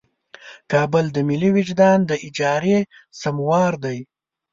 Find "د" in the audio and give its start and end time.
1.11-1.17, 2.09-2.11